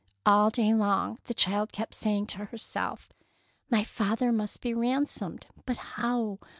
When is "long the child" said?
0.73-1.71